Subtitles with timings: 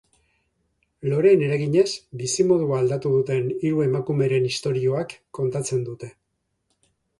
[1.11, 1.83] Loreen eraginez
[2.21, 6.13] bizimodua aldatu duten hiru emakumeren istorioak kontatzen dute.